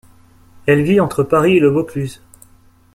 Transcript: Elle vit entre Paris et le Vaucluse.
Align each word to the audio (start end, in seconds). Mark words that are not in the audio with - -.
Elle 0.65 0.81
vit 0.81 0.99
entre 0.99 1.21
Paris 1.21 1.57
et 1.57 1.59
le 1.59 1.67
Vaucluse. 1.67 2.23